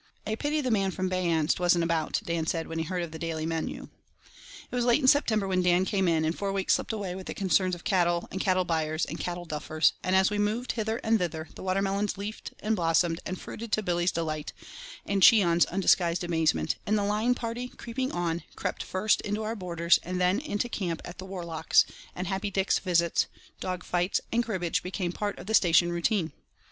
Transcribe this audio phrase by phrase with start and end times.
[0.25, 3.19] "A pity the man from Beyanst wasn't about," Dan said when he heard of the
[3.19, 3.87] daily menu.
[4.71, 7.27] It was late in September when Dan came in, and four weeks slipped away with
[7.27, 10.97] the concerns of cattle and cattle buyers and cattle duffers, and as we moved hither
[11.03, 14.53] and thither the water melons leafed and blossomed and fruited to Billy's delight,
[15.05, 19.99] and Cheon's undisguised amazement and the line party, creeping on, crept first into our borders
[20.01, 23.27] and then into camp at the Warlochs, and Happy Dick's visits,
[23.59, 26.31] dog fights, and cribbage became part of the station routine.